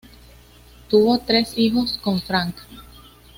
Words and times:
Tuvo 0.89 1.19
tres 1.19 1.55
hijos 1.59 1.99
con 2.01 2.19
Frank. 2.19 2.55